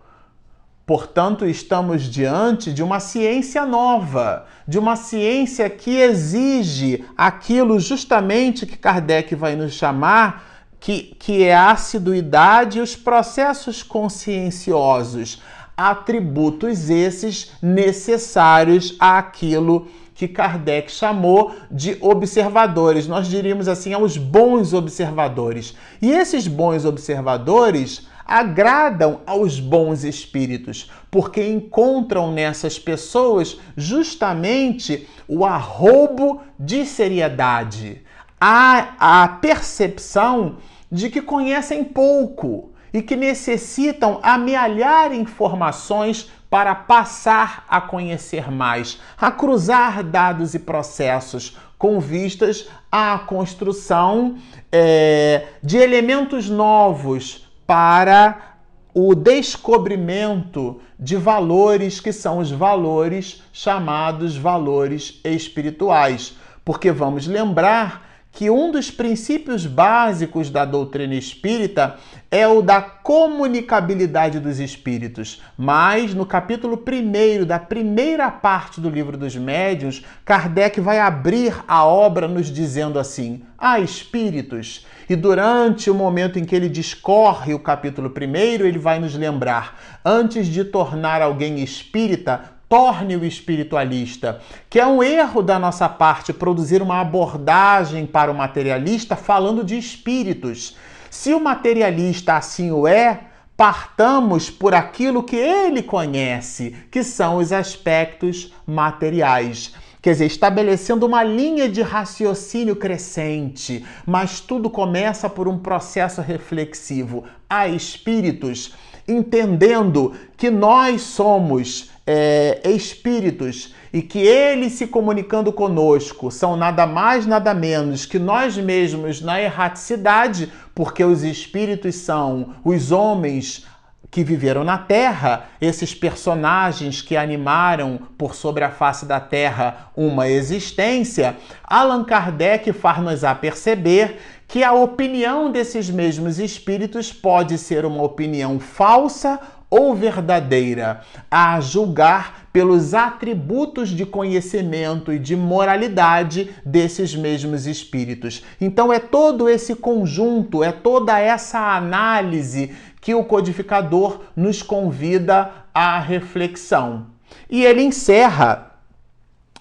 Portanto, 0.90 1.46
estamos 1.46 2.02
diante 2.06 2.74
de 2.74 2.82
uma 2.82 3.00
ciência 3.00 3.64
nova, 3.64 4.48
de 4.68 4.80
uma 4.80 4.96
ciência 4.96 5.70
que 5.70 5.96
exige 5.96 7.06
aquilo 7.16 7.80
justamente 7.80 8.66
que 8.66 8.76
Kardec 8.76 9.36
vai 9.36 9.56
nos 9.56 9.74
chamar, 9.74 10.66
que, 10.80 11.16
que 11.20 11.44
é 11.44 11.54
a 11.54 11.70
assiduidade 11.70 12.80
e 12.80 12.82
os 12.82 12.96
processos 12.96 13.84
conscienciosos, 13.84 15.44
atributos 15.78 16.90
esses 16.90 17.52
necessários 17.62 18.96
àquilo 19.00 19.88
que 20.16 20.28
Kardec 20.28 20.92
chamou 20.92 21.54
de 21.70 21.98
observadores. 22.02 23.08
Nós 23.08 23.28
diríamos 23.28 23.68
assim, 23.68 23.94
aos 23.94 24.18
bons 24.18 24.74
observadores. 24.74 25.76
E 26.02 26.10
esses 26.10 26.48
bons 26.48 26.84
observadores 26.84 28.08
agradam 28.30 29.22
aos 29.26 29.60
bons 29.60 30.04
espíritos, 30.04 30.92
porque 31.10 31.44
encontram 31.44 32.32
nessas 32.32 32.78
pessoas 32.78 33.60
justamente 33.76 35.10
o 35.28 35.44
arrobo 35.44 36.40
de 36.58 36.86
seriedade, 36.86 38.04
a, 38.40 39.24
a 39.24 39.28
percepção 39.28 40.58
de 40.92 41.10
que 41.10 41.24
conhecem 41.24 41.84
pouco 41.84 42.72
e 42.94 43.02
que 43.02 43.16
necessitam 43.16 44.20
amealhar 44.22 45.12
informações 45.12 46.30
para 46.52 46.76
passar 46.76 47.66
a 47.68 47.82
conhecer 47.82 48.52
mais, 48.52 49.02
a 49.18 49.32
cruzar 49.32 50.04
dados 50.04 50.54
e 50.54 50.60
processos 50.60 51.58
com 51.80 52.00
vistas 52.00 52.70
à 52.92 53.18
construção 53.18 54.38
é, 54.72 55.48
de 55.64 55.78
elementos 55.78 56.48
novos 56.48 57.49
para 57.70 58.56
o 58.96 59.14
descobrimento 59.14 60.82
de 61.00 61.16
valores 61.16 62.00
que 62.00 62.12
são 62.12 62.40
os 62.40 62.50
valores 62.50 63.44
chamados 63.54 64.36
valores 64.36 65.22
espirituais. 65.24 66.36
Porque 66.66 66.92
vamos 66.92 67.28
lembrar 67.28 68.09
que 68.32 68.50
um 68.50 68.72
dos 68.72 68.92
princípios 68.92 69.66
básicos 69.66 70.50
da 70.50 70.64
doutrina 70.64 71.16
espírita 71.16 71.98
é 72.32 72.48
o 72.48 72.62
da 72.62 72.80
comunicabilidade 72.80 74.40
dos 74.40 74.60
espíritos. 74.60 75.42
Mas 75.58 76.14
no 76.14 76.26
capítulo 76.26 76.82
1 76.82 77.44
da 77.44 77.58
primeira 77.58 78.30
parte 78.30 78.80
do 78.80 78.90
livro 78.90 79.18
dos 79.18 79.36
médiuns, 79.36 80.06
Kardec 80.24 80.80
vai 80.80 81.00
abrir 81.00 81.56
a 81.68 81.84
obra 81.86 82.28
nos 82.28 82.48
dizendo 82.48 83.00
assim: 83.00 83.42
há 83.58 83.80
espíritos. 83.80 84.86
E 85.10 85.16
durante 85.16 85.90
o 85.90 85.96
momento 85.96 86.38
em 86.38 86.46
que 86.46 86.56
ele 86.56 86.70
discorre 86.70 87.54
o 87.56 87.60
capítulo 87.60 88.14
1, 88.16 88.64
ele 88.64 88.78
vai 88.78 89.00
nos 89.00 89.16
lembrar: 89.16 90.00
antes 90.06 90.46
de 90.48 90.64
tornar 90.64 91.22
alguém 91.22 91.60
espírita, 91.64 92.59
torne 92.70 93.16
o 93.18 93.26
espiritualista, 93.26 94.40
que 94.70 94.80
é 94.80 94.86
um 94.86 95.02
erro 95.02 95.42
da 95.42 95.58
nossa 95.58 95.90
parte 95.90 96.32
produzir 96.32 96.82
uma 96.84 97.02
abordagem 97.02 98.06
para 98.06 98.32
o 98.32 98.36
materialista 98.36 99.16
falando 99.16 99.64
de 99.64 99.76
espíritos. 99.76 100.78
Se 101.10 101.34
o 101.34 101.40
materialista 101.40 102.36
assim 102.36 102.72
o 102.72 102.88
é, 102.88 103.22
partamos 103.58 104.50
por 104.50 104.76
aquilo 104.76 105.24
que 105.24 105.36
ele 105.36 105.82
conhece, 105.82 106.76
que 106.92 107.04
são 107.04 107.38
os 107.38 107.52
aspectos 107.52 108.54
materiais. 108.66 109.74
Quer 110.02 110.12
dizer, 110.12 110.28
estabelecendo 110.28 111.06
uma 111.06 111.24
linha 111.24 111.68
de 111.68 111.82
raciocínio 111.82 112.76
crescente, 112.78 113.86
mas 114.06 114.40
tudo 114.40 114.70
começa 114.70 115.30
por 115.30 115.46
um 115.48 115.58
processo 115.58 116.22
reflexivo. 116.22 117.26
Há 117.50 117.68
espíritos 117.68 118.74
entendendo 119.12 120.14
que 120.38 120.50
nós 120.50 121.02
somos 121.02 121.90
é, 122.06 122.62
espíritos 122.66 123.74
e 123.92 124.02
que 124.02 124.20
eles 124.20 124.74
se 124.74 124.88
comunicando 124.88 125.52
conosco 125.52 126.32
são 126.32 126.56
nada 126.56 126.86
mais, 126.86 127.26
nada 127.26 127.54
menos 127.54 128.06
que 128.06 128.20
nós 128.20 128.58
mesmos 128.58 129.22
na 129.22 129.42
erraticidade, 129.42 130.52
porque 130.76 131.04
os 131.04 131.24
espíritos 131.24 131.96
são 131.96 132.56
os 132.64 132.92
homens 132.92 133.66
que 134.12 134.24
viveram 134.24 134.64
na 134.64 134.78
Terra, 134.78 135.46
esses 135.62 135.94
personagens 135.94 137.02
que 137.02 137.16
animaram 137.16 138.00
por 138.18 138.34
sobre 138.34 138.64
a 138.64 138.70
face 138.72 139.06
da 139.06 139.20
Terra 139.20 139.92
uma 139.96 140.28
existência, 140.28 141.38
Allan 141.64 142.04
Kardec 142.04 142.74
faz-nos 142.74 143.24
a 143.24 143.36
perceber 143.36 144.18
que 144.48 144.64
a 144.64 144.74
opinião 144.74 145.52
desses 145.52 145.90
mesmos 145.90 146.40
espíritos 146.40 147.14
pode 147.14 147.58
ser 147.58 147.86
uma 147.86 148.02
opinião 148.02 148.60
falsa 148.60 149.40
ou 149.70 149.94
verdadeira, 149.94 151.02
a 151.30 151.60
julgar 151.62 152.50
pelos 152.52 152.96
atributos 152.96 153.90
de 153.90 154.06
conhecimento 154.06 155.14
e 155.14 155.20
de 155.20 155.36
moralidade 155.36 156.50
desses 156.66 157.16
mesmos 157.16 157.68
espíritos. 157.68 158.44
Então 158.60 158.92
é 158.92 158.98
todo 158.98 159.48
esse 159.48 159.76
conjunto, 159.76 160.64
é 160.64 160.72
toda 160.72 161.20
essa 161.20 161.76
análise 161.76 162.76
que 163.10 163.16
o 163.16 163.24
codificador 163.24 164.20
nos 164.36 164.62
convida 164.62 165.50
à 165.74 165.98
reflexão. 165.98 167.08
E 167.50 167.66
ele 167.66 167.82
encerra 167.82 168.76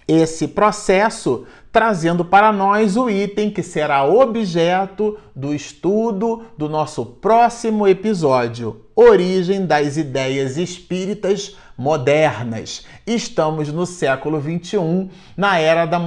esse 0.07 0.49
processo 0.49 1.47
trazendo 1.73 2.27
para 2.27 2.53
nós 2.53 2.95
o 2.95 3.09
item 3.09 3.51
que 3.51 3.63
será 3.63 4.05
objeto 4.05 5.17
do 5.35 5.55
estudo 5.55 6.43
do 6.59 6.69
nosso 6.69 7.07
próximo 7.07 7.89
episódio: 7.89 8.83
Origem 8.95 9.65
das 9.65 9.97
Ideias 9.97 10.59
Espíritas 10.59 11.57
Modernas. 11.79 12.85
Estamos 13.07 13.73
no 13.73 13.87
século 13.87 14.41
XXI, 14.41 15.09
na 15.37 15.59
era 15.59 15.87
da, 15.87 15.99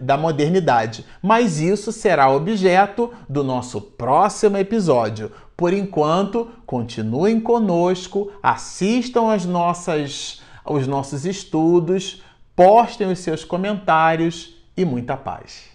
da 0.00 0.16
modernidade, 0.16 1.06
mas 1.22 1.60
isso 1.60 1.92
será 1.92 2.28
objeto 2.28 3.12
do 3.28 3.44
nosso 3.44 3.80
próximo 3.80 4.56
episódio. 4.56 5.30
Por 5.56 5.72
enquanto, 5.72 6.48
continuem 6.66 7.38
conosco, 7.38 8.32
assistam 8.42 9.30
às 9.30 9.46
nossas, 9.46 10.42
aos 10.64 10.88
nossos 10.88 11.24
estudos, 11.24 12.20
postem 12.56 13.06
os 13.06 13.20
seus 13.20 13.44
comentários 13.44 14.56
e 14.76 14.84
muita 14.84 15.16
paz. 15.16 15.70